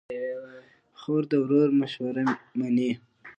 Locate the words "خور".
0.99-1.23